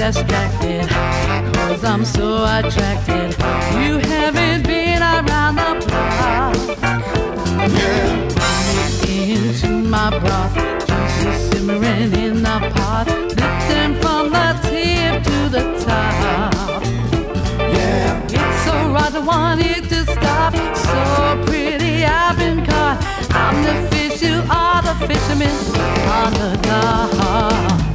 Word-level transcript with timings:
Distracted, 0.00 0.88
cause 1.52 1.84
I'm 1.84 2.06
so 2.06 2.42
attracted. 2.44 3.36
You 3.78 3.98
haven't 3.98 4.66
been 4.66 5.02
around 5.02 5.56
the 5.56 5.84
block. 5.86 6.56
Yeah. 7.68 8.06
Into 9.06 9.68
my 9.68 10.08
broth, 10.18 10.54
juices 10.86 11.50
simmering 11.50 12.14
in 12.14 12.42
the 12.42 12.72
pot. 12.74 13.08
Lifting 13.08 14.00
from 14.00 14.30
the 14.30 14.48
tip 14.70 15.22
to 15.22 15.38
the 15.56 15.64
top. 15.84 16.82
Yeah. 17.58 18.24
It's 18.24 18.64
so 18.64 18.74
right, 18.94 19.14
I 19.14 19.18
want 19.18 19.60
it 19.60 19.84
to 19.90 20.00
stop. 20.14 20.54
So 20.86 21.44
pretty, 21.44 22.06
I've 22.06 22.38
been 22.38 22.64
caught. 22.64 22.98
I'm 23.32 23.62
the 23.68 23.74
fish, 23.90 24.22
you 24.22 24.42
are 24.50 24.80
the 24.80 24.94
fisherman 25.06 25.54
on 26.08 26.32
the 26.32 26.58
dock. 26.62 27.89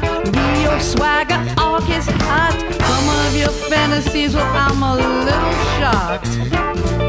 Not. 0.00 0.36
Rio 0.36 0.78
swagger, 0.78 1.40
all 1.58 1.80
gets 1.80 2.06
hot. 2.06 2.54
Some 2.86 3.08
of 3.08 3.36
your 3.36 3.50
fantasies, 3.68 4.34
well, 4.34 4.44
I'm 4.44 4.82
a 4.82 4.96
little 4.96 5.52
shocked. 5.78 6.26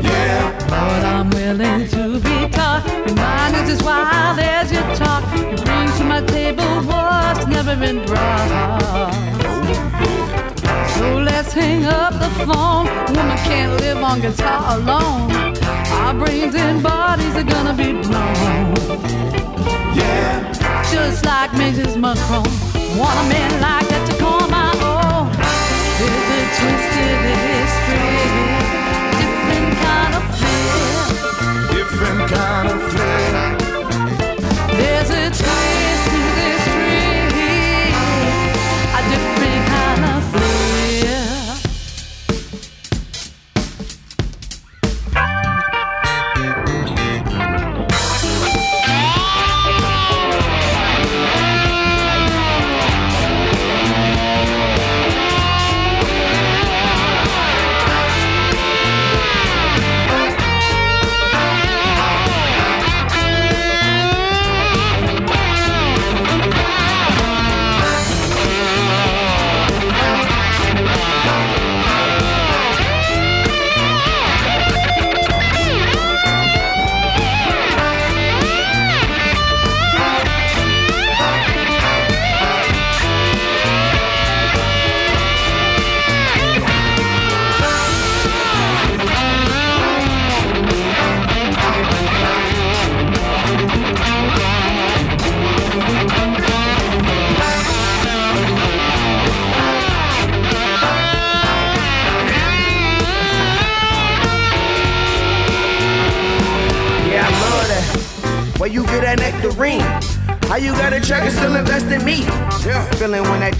Yeah. 0.04 0.58
But 0.70 1.06
I'm 1.06 1.30
willing 1.30 1.88
to 1.90 2.20
be 2.20 2.50
taught. 2.50 2.86
Your 3.08 3.16
mind 3.16 3.56
is 3.56 3.80
as 3.80 3.84
wild 3.84 4.40
as 4.40 4.72
your 4.72 4.84
talk. 4.96 5.24
You 5.36 5.58
bring 5.66 5.88
to 5.98 6.04
my 6.04 6.22
table 6.26 6.64
what's 6.90 7.48
never 7.48 7.76
been 7.76 8.06
brought. 8.06 9.14
So 10.98 11.18
let's 11.18 11.54
hang 11.54 11.86
up 11.86 12.14
the 12.14 12.30
phone. 12.46 12.88
Woman 13.16 13.38
can't 13.50 13.80
live 13.82 13.98
on 14.04 14.22
guitar 14.22 14.78
alone. 14.78 15.32
Our 15.92 16.14
brains 16.14 16.56
and 16.56 16.82
bodies 16.84 17.36
are 17.36 17.44
gonna 17.44 17.74
be 17.74 17.94
blown. 17.94 18.76
Yeah. 19.96 20.54
Just 20.92 21.26
like 21.26 21.52
Mrs. 21.52 22.00
Macron. 22.00 22.69
Want 22.98 23.20
a 23.20 23.30
man 23.30 23.62
like 23.62 23.88
that 23.88 24.04
to 24.10 24.18
call 24.18 24.48
my 24.50 24.72
own. 24.82 25.30
There's 26.00 26.30
a 26.36 26.42
twist 26.58 26.86
to 26.96 27.04
this 27.24 27.42
history. 27.54 28.18
Different 29.22 29.72
kind 29.86 30.14
of 30.18 30.24
feel. 30.40 31.78
Different 31.78 32.32
kind 32.32 32.68
of. 32.70 33.29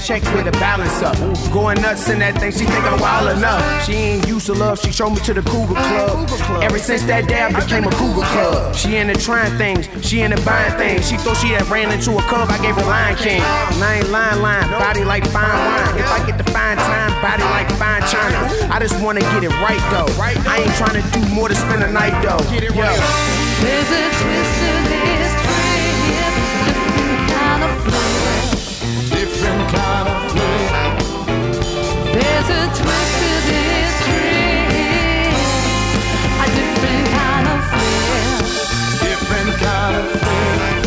Check 0.10 0.24
with 0.34 0.48
a 0.48 0.52
balance 0.58 1.04
up. 1.04 1.14
Going 1.54 1.80
nuts 1.84 2.10
in 2.10 2.18
that 2.18 2.34
thing, 2.42 2.52
she 2.52 2.66
think 2.66 2.82
I'm 2.82 3.00
wild 3.00 3.38
enough. 3.38 3.62
She 3.86 3.94
ain't 3.94 4.28
used 4.28 4.48
to 4.48 4.56
love, 4.56 4.82
she 4.82 4.92
showed 4.92 5.12
me 5.12 5.22
to 5.22 5.36
the 5.36 5.44
Cougar 5.46 5.78
Club. 5.78 6.26
Ever 6.66 6.80
since 6.80 7.04
that 7.04 7.30
day, 7.30 7.38
I 7.46 7.54
became 7.54 7.86
a 7.86 7.94
Cougar 7.94 8.26
Club. 8.34 8.74
She 8.74 8.98
into 8.98 9.14
trying 9.22 9.54
things, 9.62 9.86
she 10.02 10.22
into 10.22 10.42
buying 10.42 10.74
things. 10.82 11.08
She 11.08 11.18
thought 11.18 11.38
she 11.38 11.54
had 11.54 11.62
ran 11.70 11.94
into 11.94 12.18
a 12.18 12.24
cub, 12.26 12.50
I 12.50 12.58
gave 12.58 12.74
her 12.74 12.90
Lion 12.90 13.18
King. 13.22 13.38
And 13.38 13.84
I 13.86 14.02
ain't 14.02 14.10
lying, 14.10 14.42
lying, 14.42 14.70
body 14.82 15.06
like 15.06 15.30
fine 15.30 15.46
wine. 15.46 16.02
If 16.02 16.10
I 16.10 16.26
get 16.26 16.42
the 16.42 16.48
fine 16.50 16.78
time, 16.78 17.14
body 17.22 17.46
like 17.54 17.70
fine 17.78 18.02
china. 18.10 18.50
I 18.74 18.82
just 18.82 18.98
wanna 19.06 19.22
get 19.22 19.46
it 19.46 19.54
right 19.62 19.84
though. 19.94 20.10
I 20.18 20.66
ain't 20.66 20.74
trying 20.82 20.98
to 20.98 21.06
do 21.14 21.22
more 21.38 21.50
to 21.50 21.56
spend 21.56 21.86
the 21.86 21.92
night 21.94 22.18
though. 22.26 22.42
Yo. 22.50 22.90
There's 23.62 23.92
a 23.94 24.02
twist 24.18 24.54
to 24.58 24.72
this 24.90 25.19
Different 29.42 29.70
kind 29.70 30.08
of 30.10 30.20
flair. 40.20 40.79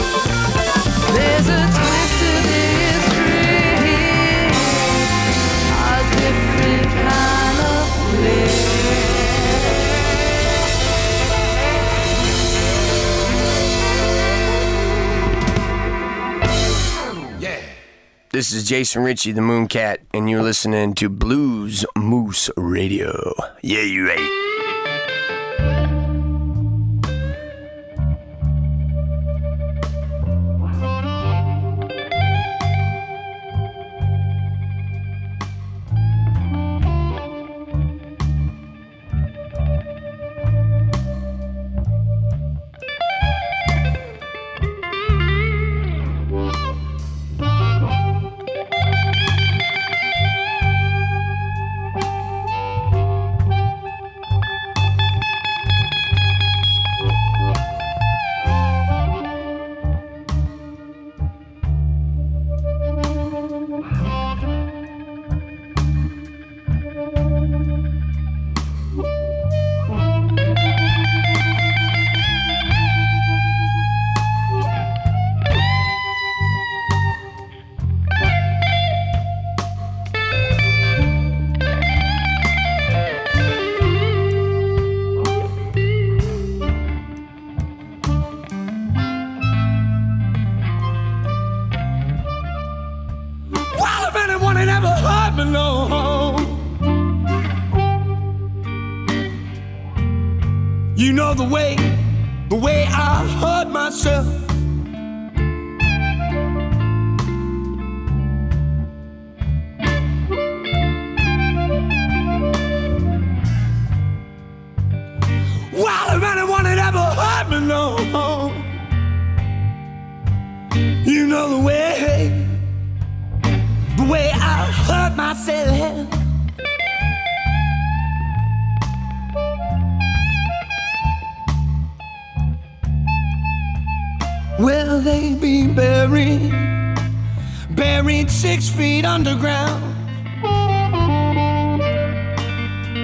This 18.42 18.54
is 18.54 18.68
Jason 18.68 19.04
Ricci, 19.04 19.30
the 19.30 19.40
Mooncat, 19.40 19.98
and 20.12 20.28
you're 20.28 20.42
listening 20.42 20.94
to 20.94 21.08
Blues 21.08 21.86
Moose 21.96 22.50
Radio. 22.56 23.34
Yeah, 23.62 23.82
you 23.82 24.10
ain't. 24.10 24.51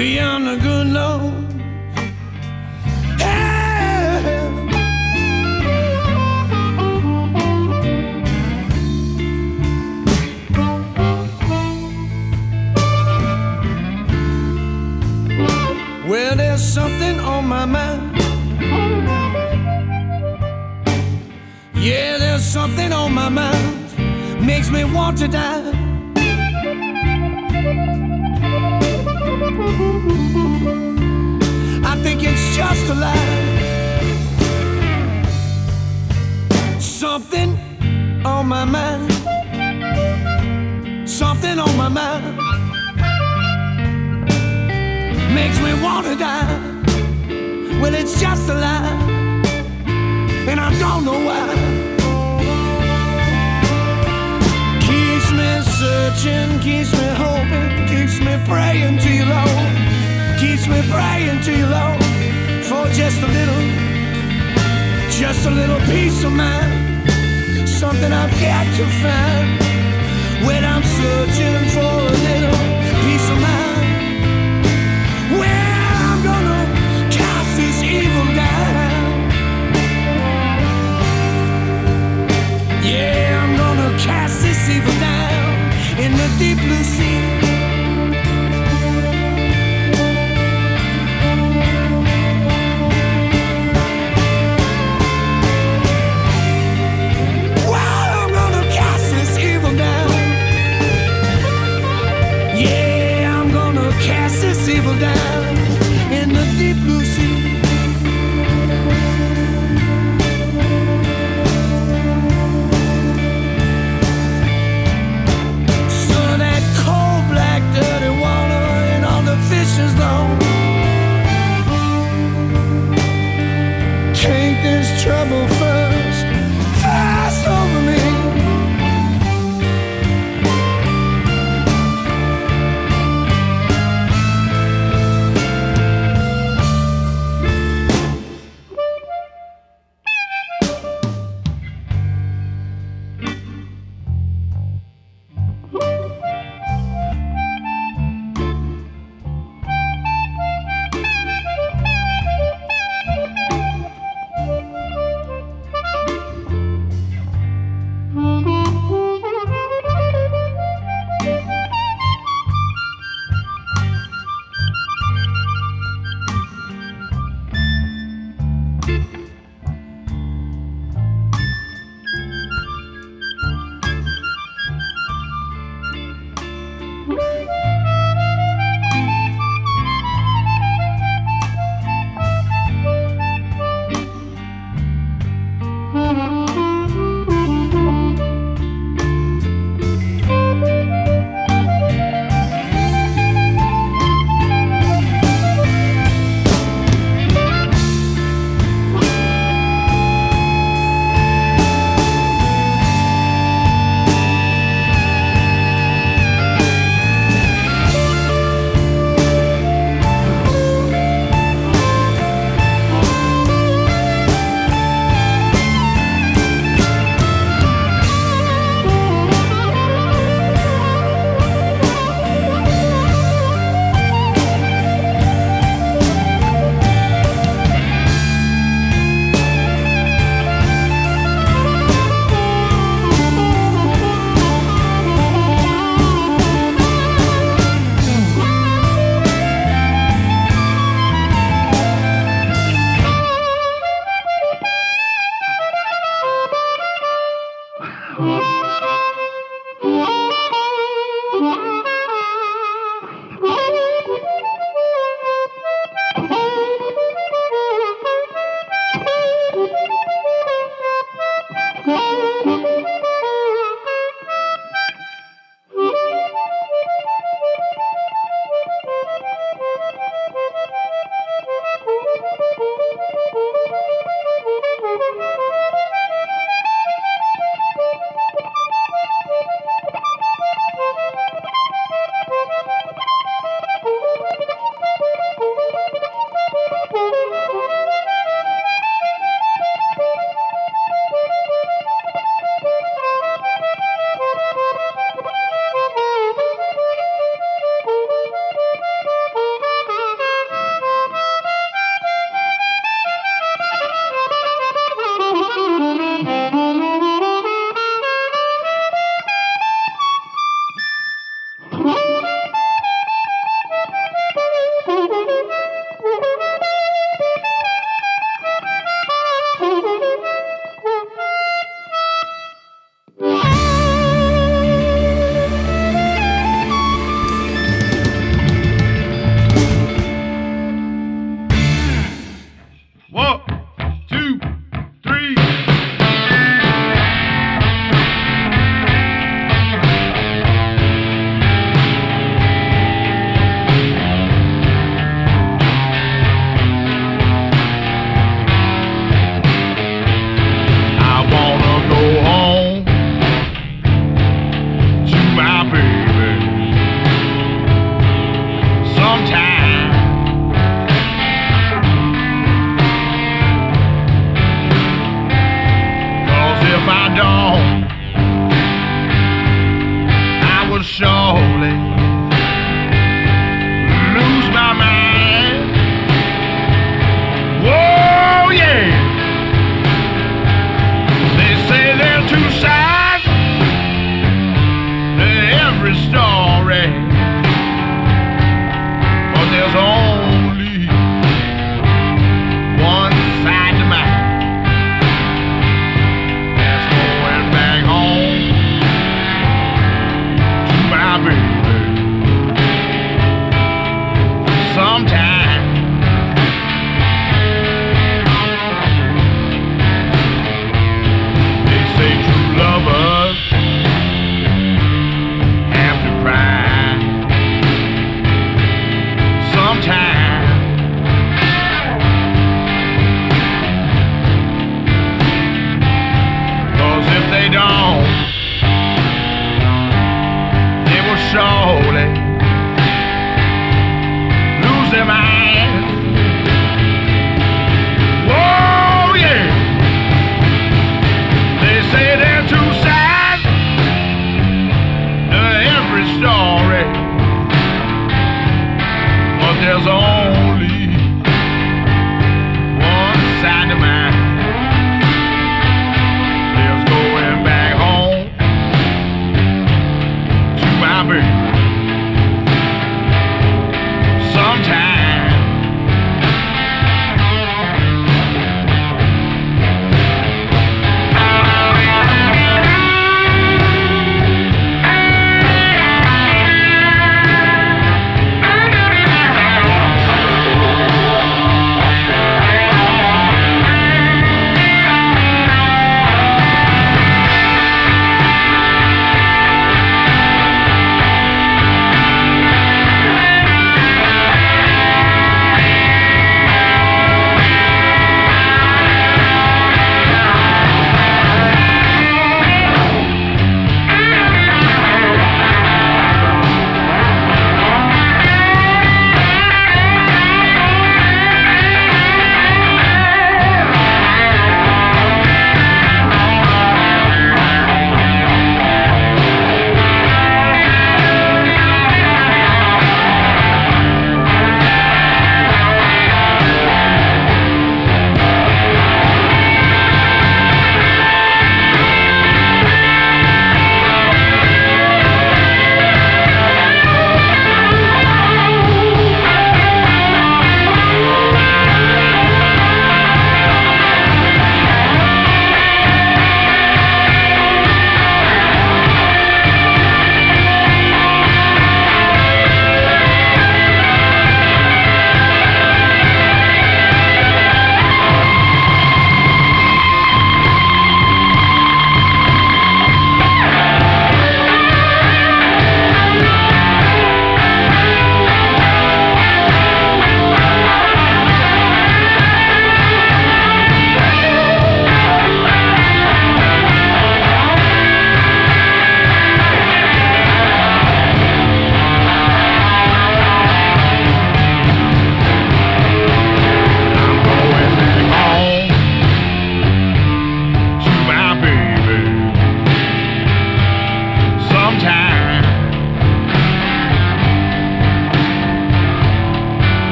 be 0.00 0.18
on 0.18 0.46
the 0.46 0.56
good 0.56 0.86
Lord. 0.86 1.34
Well, 16.08 16.34
there's 16.34 16.62
something 16.62 17.20
on 17.20 17.44
my 17.44 17.66
mind. 17.66 18.16
Yeah, 21.74 22.16
there's 22.16 22.42
something 22.42 22.90
on 22.90 23.12
my 23.12 23.28
mind. 23.28 24.46
Makes 24.46 24.70
me 24.70 24.84
want 24.84 25.18
to 25.18 25.28
die. 25.28 25.69
just 32.60 32.90
a 32.90 32.94
lie. 32.94 33.38
Something 36.78 37.50
on 38.32 38.46
my 38.54 38.64
mind. 38.76 39.10
Something 41.08 41.58
on 41.58 41.74
my 41.82 41.88
mind 41.88 42.36
makes 45.38 45.58
me 45.64 45.72
wanna 45.84 46.14
die. 46.28 46.58
Well, 47.80 47.94
it's 48.00 48.14
just 48.24 48.44
a 48.54 48.56
lie, 48.66 48.92
and 50.50 50.58
I 50.66 50.70
don't 50.82 51.02
know 51.08 51.20
why. 51.28 51.46
Keeps 54.86 55.28
me 55.38 55.50
searching, 55.80 56.50
keeps 56.66 56.92
me 57.00 57.08
hoping, 57.24 57.70
keeps 57.92 58.16
me 58.26 58.34
praying 58.50 58.96
to 59.04 59.10
you, 59.18 59.26
Lord. 59.36 59.72
Keeps 60.42 60.64
me 60.72 60.78
praying 60.94 61.40
to 61.46 61.52
you, 61.60 61.66
Lord 61.78 62.09
for 62.70 62.86
just 62.92 63.20
a 63.20 63.26
little, 63.26 63.62
just 65.10 65.44
a 65.44 65.50
little 65.50 65.80
peace 65.92 66.22
of 66.22 66.32
mind. 66.32 67.08
Something 67.68 68.12
I've 68.12 68.30
got 68.46 68.64
to 68.78 68.84
find 69.02 69.48
when 70.46 70.64
I'm 70.64 70.84
searching 70.84 71.68
for 71.74 71.80
a 71.80 72.16
little. 72.28 72.79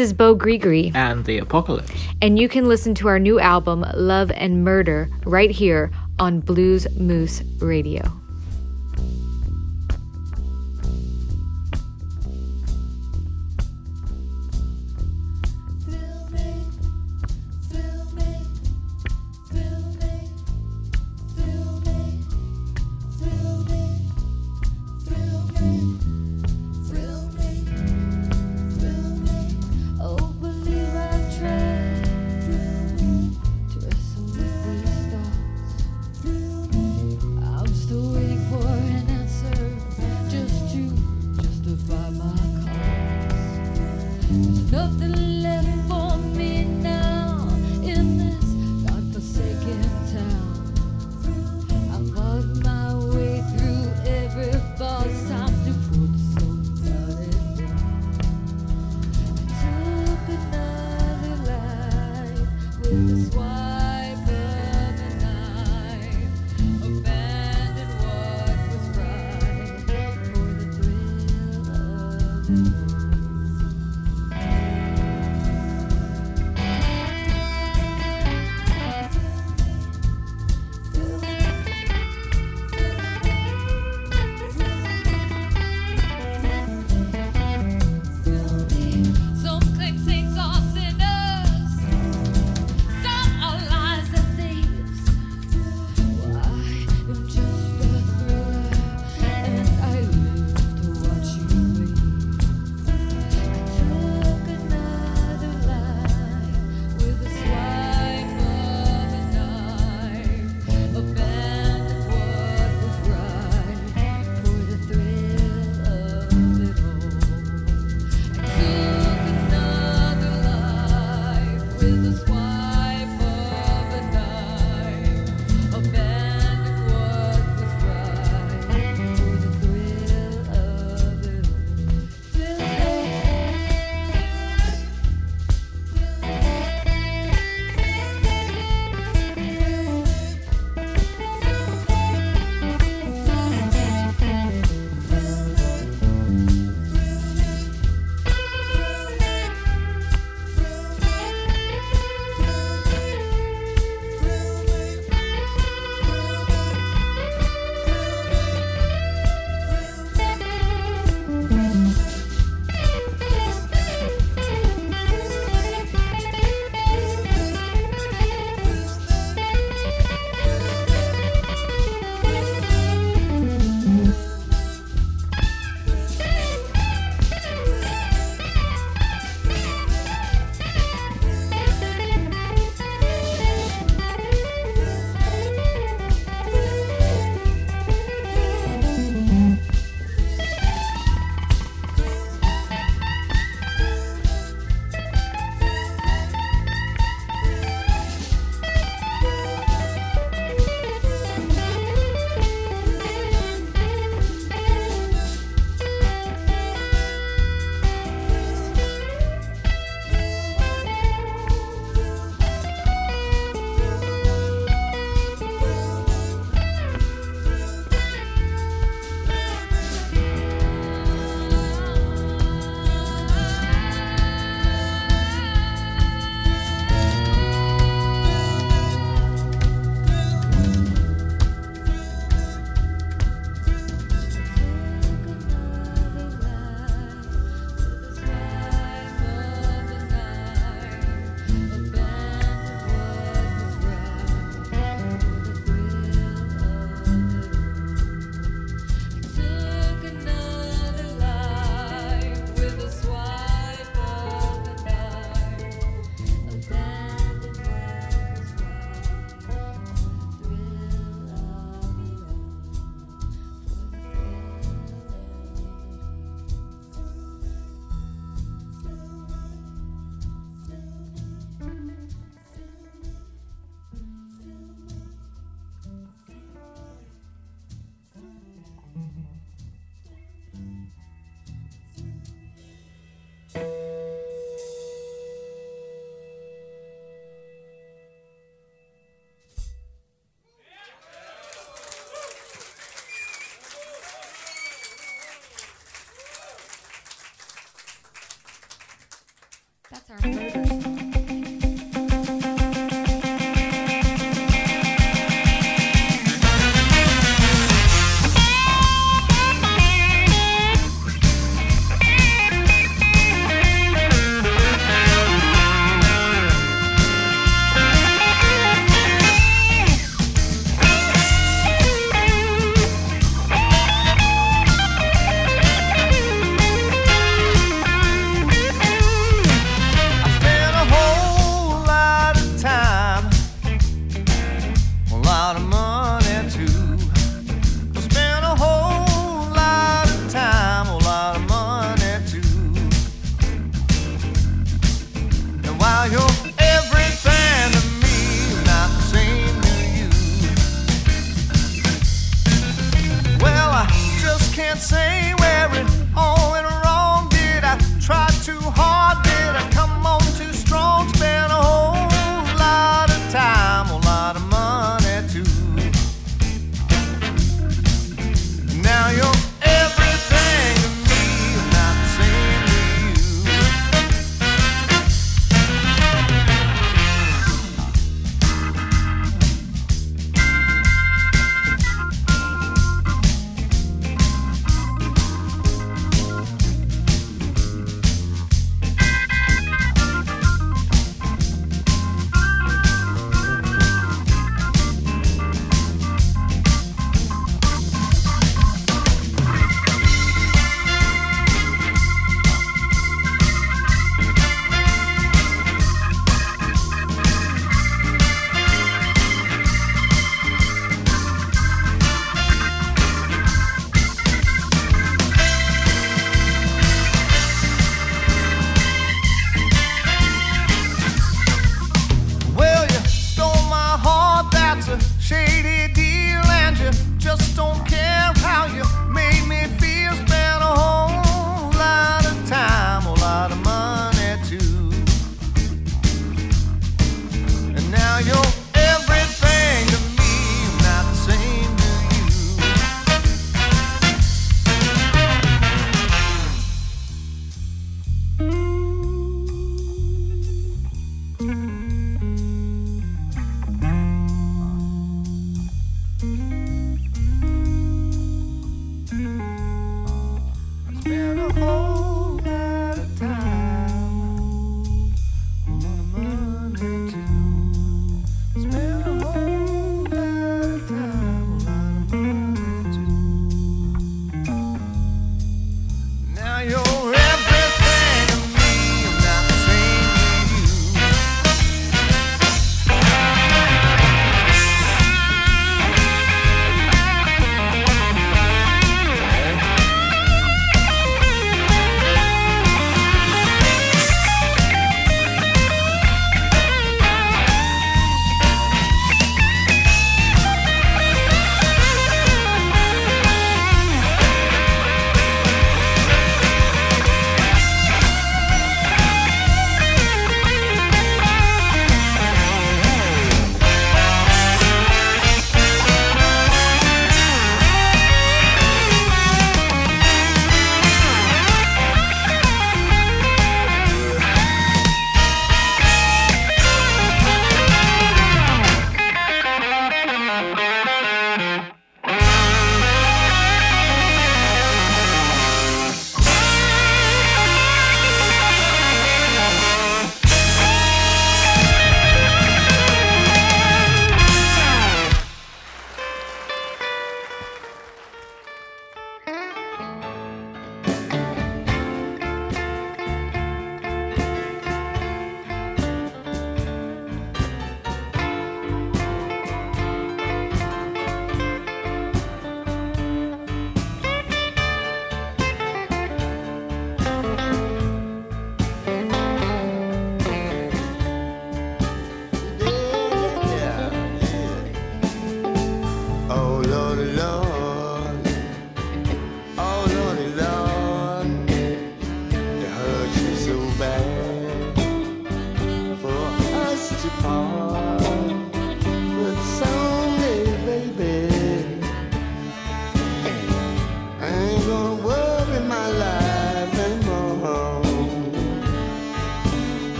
is 0.00 0.12
Beaux 0.12 0.34
Gris 0.34 0.58
Gris. 0.58 0.90
And 0.94 1.24
The 1.24 1.38
Apocalypse. 1.38 1.92
And 2.20 2.38
you 2.38 2.48
can 2.48 2.66
listen 2.66 2.94
to 2.96 3.08
our 3.08 3.18
new 3.18 3.38
album, 3.38 3.84
Love 3.94 4.30
and 4.32 4.64
Murder, 4.64 5.08
right 5.24 5.50
here 5.50 5.90
on 6.18 6.40
Blues 6.40 6.86
Moose 6.96 7.42
Radio. 7.60 8.19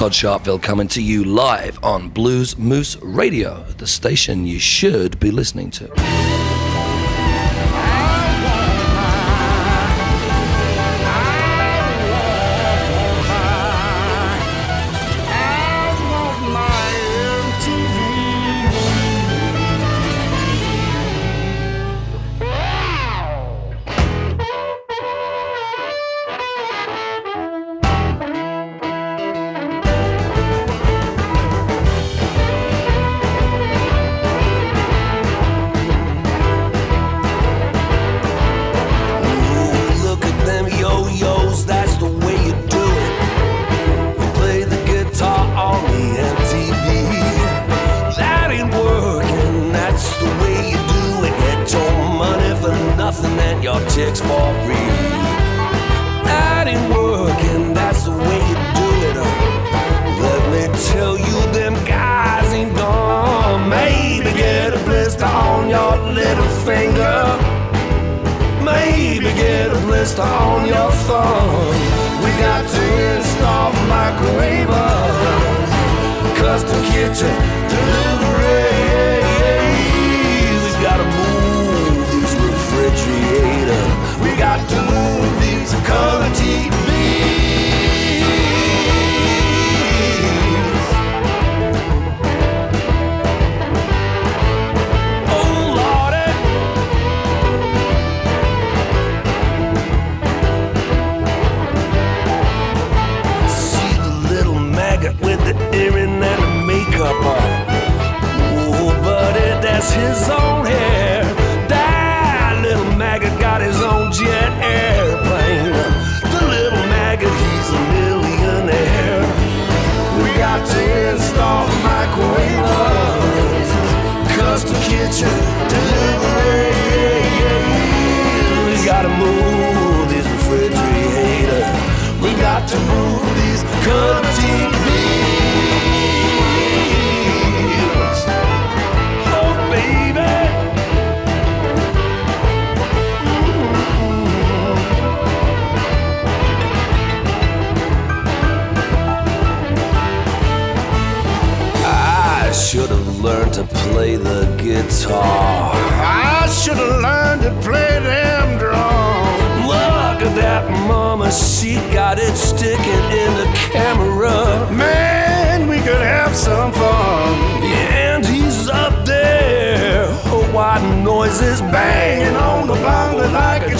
Todd 0.00 0.12
Sharpville 0.12 0.62
coming 0.62 0.88
to 0.88 1.02
you 1.02 1.24
live 1.24 1.78
on 1.84 2.08
Blues 2.08 2.56
Moose 2.56 2.96
Radio, 3.02 3.62
the 3.76 3.86
station 3.86 4.46
you 4.46 4.58
should 4.58 5.20
be 5.20 5.30
listening 5.30 5.70
to. 5.72 6.19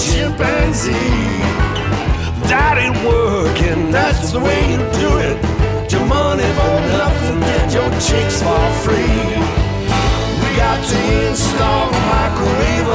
Chimpanzee. 0.01 0.93
That 2.49 2.79
ain't 2.79 2.97
working, 3.05 3.91
that's 3.93 4.33
the 4.33 4.41
way 4.41 4.61
you 4.73 4.79
do 4.99 5.11
it. 5.29 5.37
Your 5.93 6.05
money 6.07 6.49
for 6.59 6.77
nothing, 6.97 7.41
get 7.41 7.73
your 7.75 7.91
chicks 8.01 8.43
for 8.43 8.65
free. 8.85 9.29
We 10.43 10.49
got 10.57 10.79
to 10.91 11.01
install 11.29 11.89
a 11.89 12.01
microwave, 12.15 12.89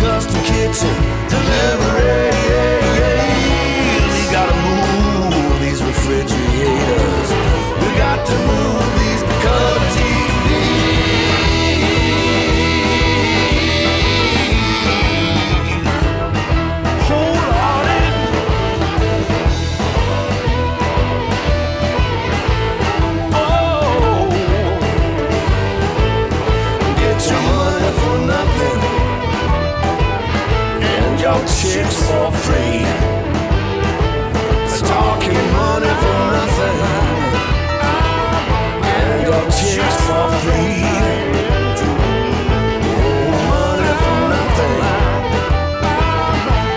custom 0.00 0.40
kitchen, 0.50 0.96
delivery. 1.28 2.67
For 31.96 32.30
free. 32.32 32.84
Talking 34.86 35.52
money 35.52 35.92
for 36.02 36.22
nothing 36.36 36.80
and 38.94 39.22
your 39.26 39.44
chicks 39.50 39.96
for 40.06 40.28
free. 40.42 40.82
Money 43.50 43.92
for 44.02 44.20
nothing 44.34 44.80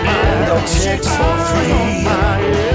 and 0.06 0.40
your 0.48 0.62
chicks 0.66 1.08
for 1.16 1.36
free. 1.48 2.71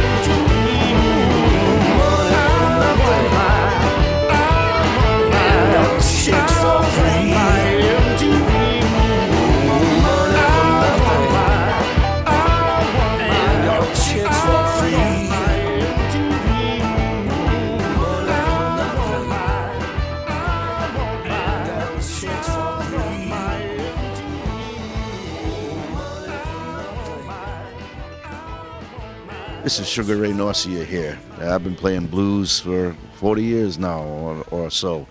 Sugar 29.97 30.17
Ray 30.17 30.29
Norcia 30.29 30.85
here. 30.85 31.17
I've 31.39 31.63
been 31.63 31.75
playing 31.75 32.05
blues 32.05 32.59
for 32.59 32.95
40 33.15 33.43
years 33.43 33.79
now 33.79 34.03
or, 34.03 34.45
or 34.51 34.69
so. 34.69 35.07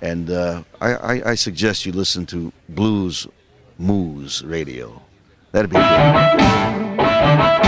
And 0.00 0.30
uh, 0.30 0.62
I, 0.80 0.94
I, 0.94 1.30
I 1.32 1.34
suggest 1.34 1.84
you 1.84 1.92
listen 1.92 2.24
to 2.24 2.50
Blues 2.70 3.26
Moose 3.76 4.40
Radio. 4.40 5.02
That'd 5.52 5.70
be 5.70 5.76
good. 5.76 7.59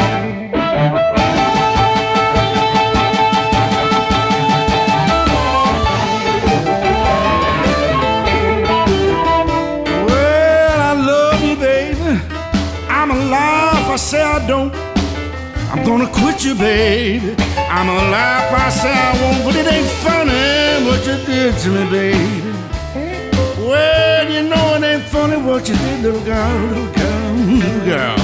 I'm 15.72 15.84
gonna 15.84 16.06
quit 16.06 16.44
you, 16.44 16.54
baby. 16.54 17.34
I'm 17.56 17.88
alive. 17.88 18.44
if 18.44 18.60
I 18.60 18.68
say 18.68 18.92
I 18.92 19.12
won't, 19.22 19.42
but 19.42 19.56
it 19.56 19.66
ain't 19.72 19.88
funny 20.04 20.84
what 20.86 21.00
you 21.06 21.16
did 21.24 21.56
to 21.62 21.68
me, 21.70 21.90
baby. 21.90 22.52
Well, 23.56 24.30
you 24.30 24.42
know 24.50 24.74
it 24.76 24.84
ain't 24.84 25.04
funny 25.04 25.38
what 25.38 25.66
you 25.66 25.74
did, 25.74 26.02
little 26.02 26.24
girl, 26.24 26.58
little 26.68 26.92
girl, 26.92 27.34
little 27.62 27.84
girl. 27.86 28.16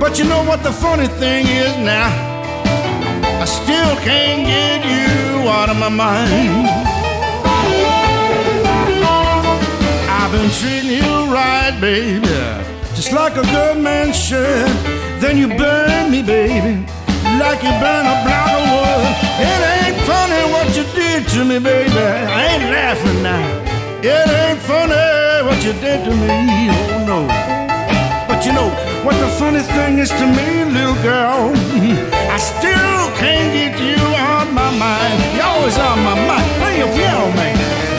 But 0.00 0.18
you 0.18 0.24
know 0.24 0.42
what 0.42 0.64
the 0.64 0.72
funny 0.72 1.06
thing 1.06 1.46
is 1.46 1.76
now? 1.78 2.10
I 3.40 3.44
still 3.44 3.94
can't 4.02 4.44
get 4.44 4.84
you 4.84 5.48
out 5.48 5.68
of 5.68 5.76
my 5.76 5.88
mind. 5.88 6.66
I've 10.10 10.32
been 10.32 10.50
treating 10.50 10.90
you 10.90 11.32
right, 11.32 11.78
baby, 11.80 12.77
just 12.98 13.12
like 13.12 13.36
a 13.36 13.46
good 13.54 13.78
man 13.78 14.12
should. 14.12 14.66
Then 15.22 15.38
you 15.38 15.46
burn 15.46 16.10
me, 16.10 16.20
baby, 16.20 16.82
like 17.38 17.62
you 17.62 17.70
burn 17.78 18.04
a 18.10 18.16
block 18.26 18.50
of 18.58 18.64
wood. 18.74 19.14
It 19.38 19.60
ain't 19.74 19.98
funny 20.02 20.42
what 20.50 20.66
you 20.76 20.82
did 20.98 21.28
to 21.28 21.44
me, 21.44 21.60
baby. 21.60 21.94
I 21.94 22.40
ain't 22.50 22.66
laughing 22.74 23.22
now. 23.22 23.46
It 24.02 24.26
ain't 24.42 24.58
funny 24.66 25.46
what 25.46 25.62
you 25.62 25.74
did 25.78 26.02
to 26.06 26.12
me, 26.26 26.74
oh 26.74 27.04
no. 27.06 27.20
But 28.26 28.44
you 28.44 28.52
know 28.52 28.68
what 29.06 29.14
the 29.22 29.30
funny 29.38 29.62
thing 29.62 29.98
is 29.98 30.10
to 30.10 30.26
me, 30.26 30.64
little 30.66 31.00
girl? 31.00 31.54
I 32.34 32.36
still 32.36 33.04
can't 33.14 33.54
get 33.54 33.78
you 33.78 34.02
out 34.26 34.50
my 34.50 34.70
mind. 34.76 35.18
You're 35.36 35.46
always 35.46 35.78
on 35.78 36.02
my 36.02 36.16
mind. 36.26 36.50
Play 36.58 36.78
your 36.78 36.88
piano, 36.88 37.30
man. 37.38 37.97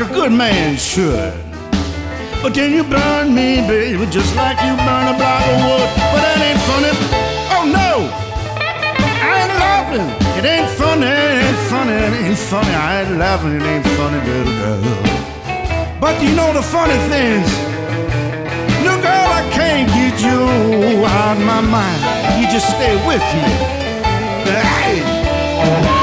Like 0.00 0.10
a 0.10 0.14
good 0.14 0.32
man 0.32 0.76
should. 0.76 1.34
But 2.42 2.54
then 2.54 2.72
you 2.72 2.84
burn 2.84 3.34
me, 3.34 3.60
baby, 3.68 4.06
just 4.06 4.34
like 4.34 4.56
you 4.62 4.74
burn 4.76 5.12
a 5.12 5.16
block 5.16 5.44
of 5.44 5.56
wood. 5.60 5.88
But 6.12 6.20
that 6.24 6.40
ain't 6.40 6.60
funny. 6.68 6.92
Oh 7.52 7.64
no, 7.68 8.08
I 9.20 9.44
ain't 9.44 9.54
laughing. 9.60 10.08
It 10.38 10.44
ain't 10.48 10.70
funny, 10.80 11.06
it 11.06 11.44
ain't 11.44 11.60
funny, 11.68 11.92
it 11.92 12.12
ain't 12.24 12.38
funny. 12.38 12.74
I 12.74 13.02
ain't 13.02 13.18
laughing, 13.18 13.52
it 13.56 13.62
ain't 13.62 13.86
funny, 13.98 14.20
little 14.24 14.56
girl. 14.60 16.00
But 16.00 16.22
you 16.22 16.34
know 16.34 16.52
the 16.52 16.62
funny 16.62 16.96
things. 17.12 17.50
Little 18.80 19.02
girl, 19.02 19.26
I 19.36 19.44
can't 19.52 19.88
get 19.88 20.16
you 20.22 21.04
out 21.04 21.36
of 21.36 21.44
my 21.44 21.60
mind. 21.60 22.00
You 22.40 22.48
just 22.48 22.68
stay 22.68 22.96
with 23.06 23.24
me. 23.36 23.52
Hey. 24.48 25.99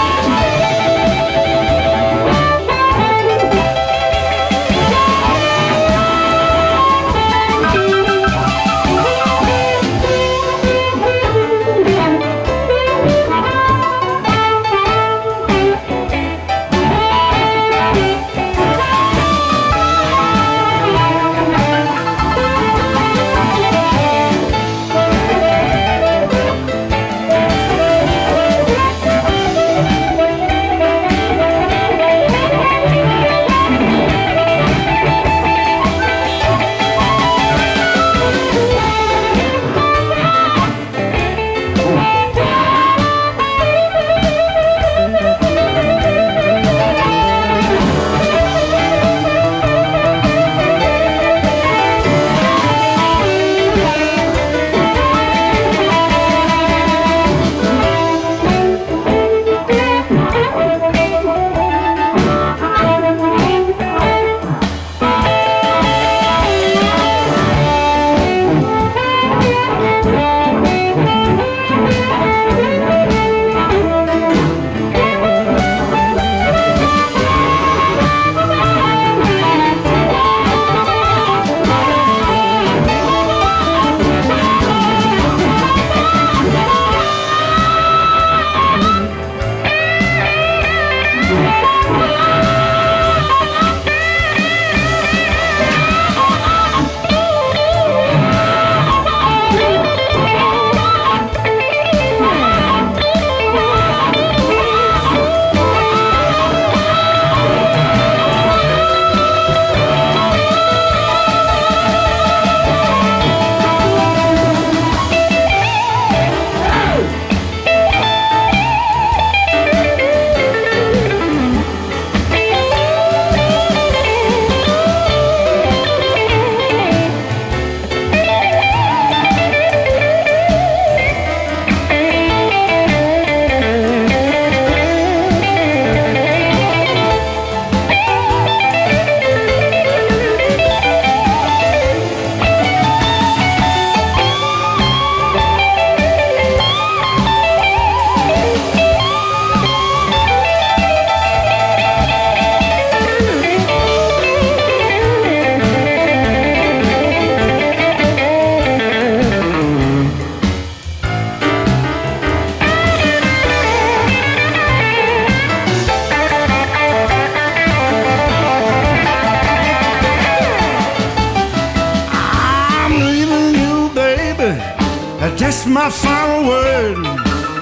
That's 175.19 175.65
my 175.65 175.89
final 175.89 176.47
word. 176.47 176.97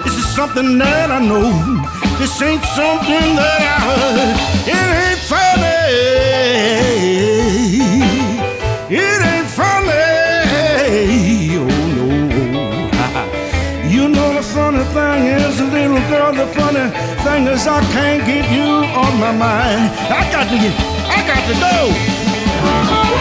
This 0.03 0.17
is 0.17 0.35
something 0.35 0.77
that 0.77 1.09
I 1.09 1.19
know. 1.19 1.51
This 2.19 2.41
ain't 2.41 2.63
something 2.63 3.35
that 3.39 3.61
I 3.63 3.77
heard. 3.87 4.35
It 4.67 4.87
ain't 5.03 5.23
funny. 5.31 5.81
It 8.91 9.19
ain't 9.31 9.47
funny. 9.47 9.95
Oh 11.55 11.71
no. 11.95 12.11
you 13.89 14.09
know 14.09 14.33
the 14.33 14.43
funny 14.43 14.83
thing 14.91 15.27
is, 15.27 15.59
little 15.61 16.03
girl, 16.09 16.33
the 16.33 16.47
funny 16.53 16.91
thing 17.23 17.47
is 17.47 17.65
I 17.67 17.81
can't 17.93 18.25
get 18.25 18.51
you 18.51 18.83
on 18.99 19.17
my 19.17 19.31
mind. 19.31 19.91
I 20.11 20.29
got 20.29 20.49
to 20.49 20.57
get, 20.57 20.75
I 21.07 21.25
got 21.25 21.41
to 21.47 21.53
go. 21.59 23.14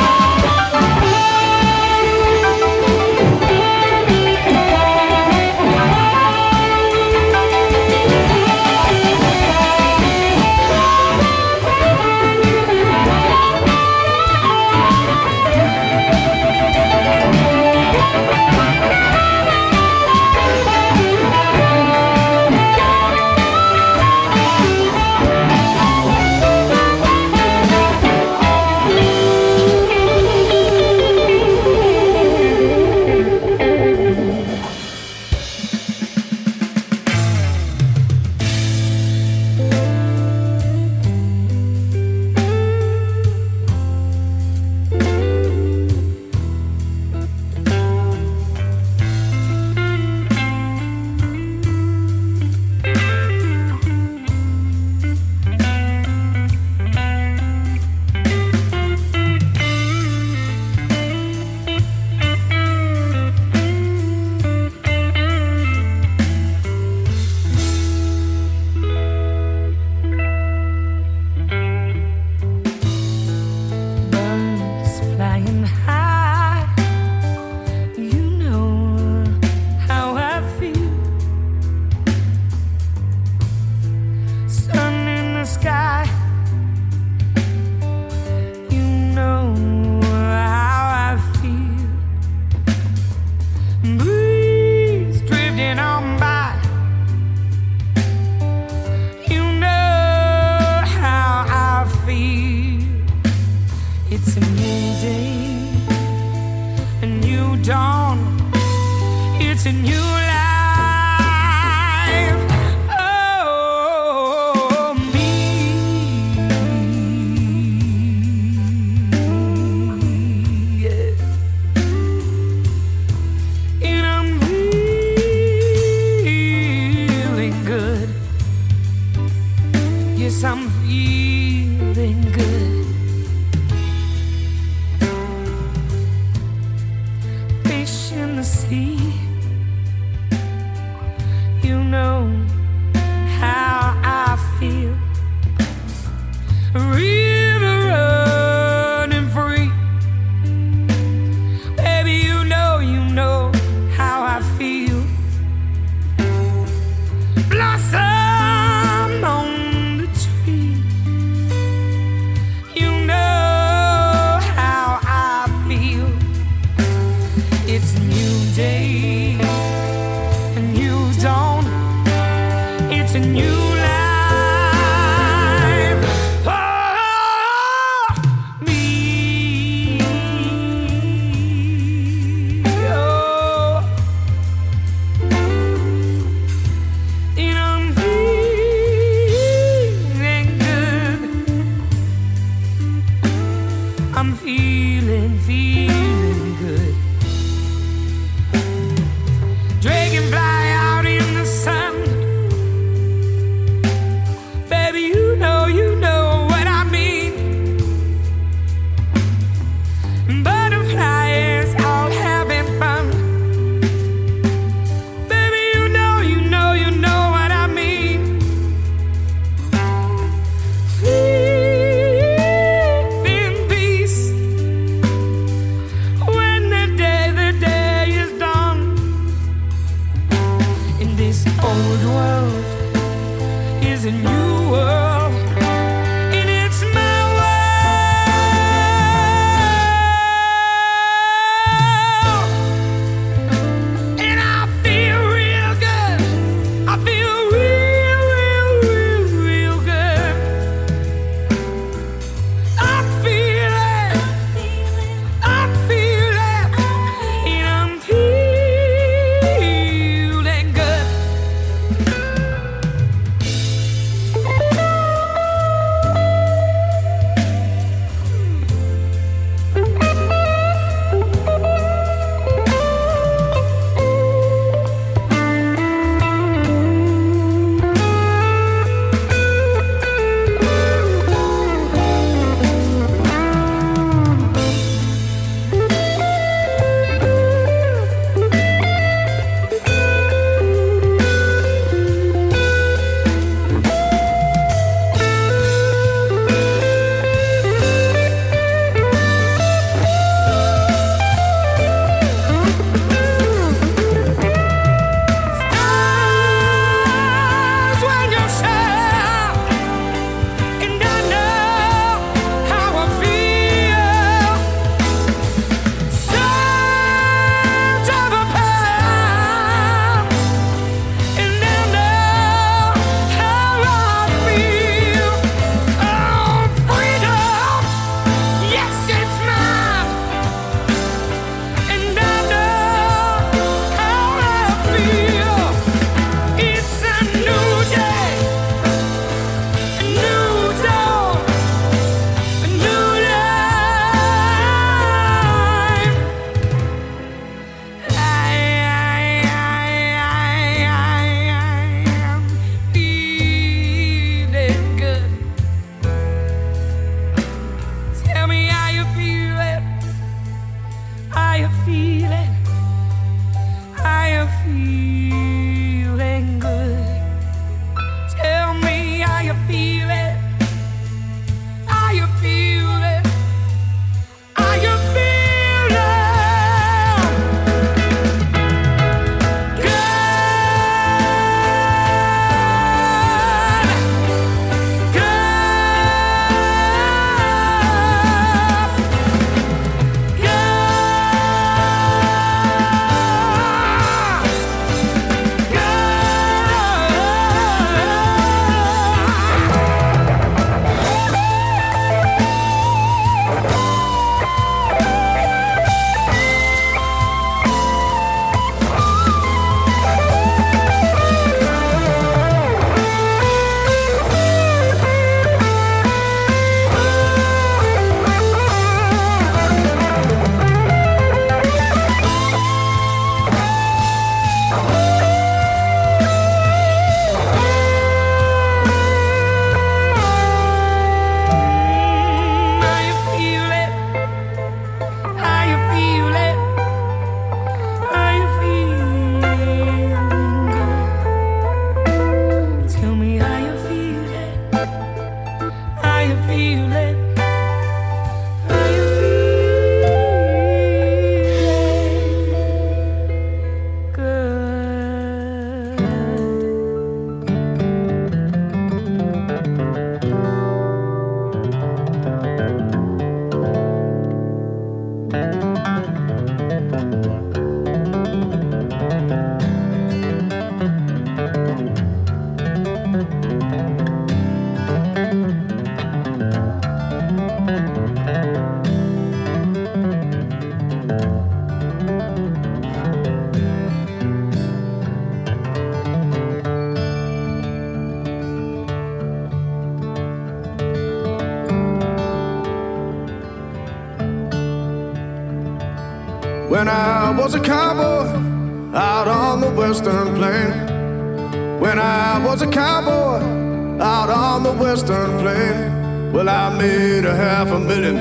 Half 507.45 507.71
a 507.73 507.79
million 507.79 508.17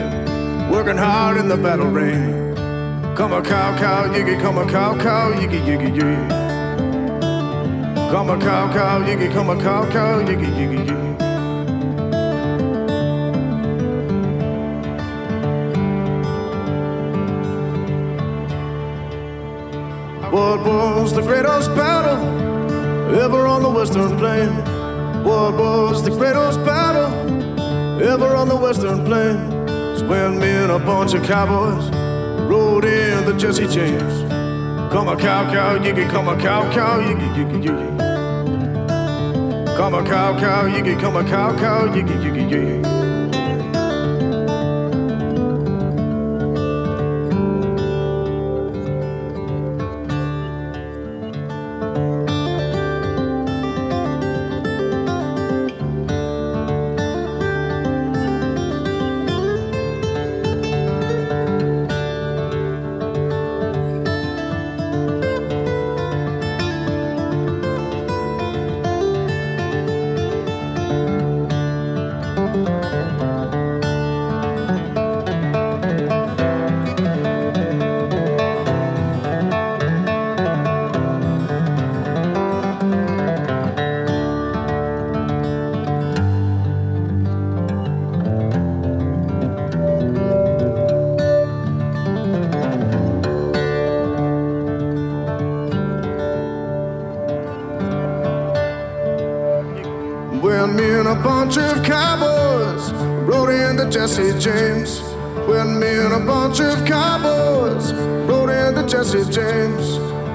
working 0.69 0.97
hard 0.97 1.37
in 1.37 1.47
the 1.47 1.55
battle 1.55 1.87
rain. 1.87 2.53
Come 3.15 3.31
a 3.31 3.41
cow, 3.41 3.77
cow, 3.77 4.07
yiggy, 4.13 4.37
come 4.41 4.57
a 4.57 4.69
cow, 4.69 4.97
cow, 4.97 5.31
yiggy, 5.31 5.61
yiggy, 5.63 5.95
yiggy. 5.97 6.29
Come 8.11 8.29
a 8.29 8.37
cow, 8.37 8.73
cow, 8.73 9.01
yiggy, 9.01 9.31
come 9.31 9.49
a 9.49 9.55
cow, 9.55 9.89
cow, 9.91 10.21
yiggy, 10.21 10.49
yiggy, 10.59 10.85
yiggy. 10.87 11.13
What 20.33 20.59
was 20.65 21.13
the 21.13 21.21
greatest 21.21 21.73
battle 21.75 22.21
ever 23.21 23.47
on 23.47 23.63
the 23.63 23.69
western 23.69 24.17
plain? 24.17 24.49
What 25.23 25.53
was 25.53 26.03
the 26.03 26.09
greatest 26.09 26.59
battle 26.65 27.32
ever 28.03 28.35
on 28.35 28.49
the 28.49 28.55
western 28.55 29.05
plain? 29.05 29.37
It's 29.93 30.01
when 30.01 30.39
me 30.39 30.49
and 30.49 30.71
a 30.71 30.79
bunch 30.79 31.13
of 31.13 31.23
cowboys 31.23 31.89
rode 32.49 32.85
in 32.85 33.25
the 33.25 33.33
Jesse 33.33 33.67
James. 33.67 34.31
Come 34.91 35.07
a 35.07 35.15
cow 35.15 35.49
cow 35.51 35.77
yiggy, 35.77 36.09
come 36.09 36.27
a 36.27 36.35
cow 36.39 36.69
cow 36.73 36.99
yiggy 36.99 37.33
yiggy 37.35 37.63
yiggy. 37.63 37.97
Come 39.77 39.93
a 39.95 40.03
cow 40.03 40.37
cow 40.39 40.63
yiggy, 40.65 40.99
come 40.99 41.15
a 41.15 41.23
cow 41.23 41.57
cow 41.57 41.87
yiggy 41.87 42.17
yiggy 42.21 42.49
yiggy. 42.49 43.02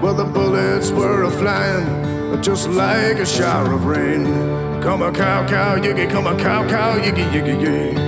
Well, 0.00 0.14
the 0.14 0.24
bullets 0.24 0.90
were 0.92 1.24
a 1.24 1.30
flying 1.30 2.08
just 2.40 2.68
like 2.68 3.18
a 3.18 3.26
shower 3.26 3.72
of 3.72 3.84
rain. 3.84 4.24
Come 4.80 5.02
a 5.02 5.10
cow, 5.10 5.46
cow, 5.48 5.76
yiggy, 5.76 6.08
come 6.08 6.26
a 6.26 6.36
cow, 6.38 6.68
cow, 6.68 6.96
yiggy, 6.98 7.28
yiggy, 7.32 7.60
yiggy. 7.60 8.07